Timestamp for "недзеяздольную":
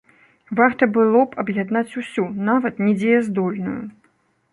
2.87-3.77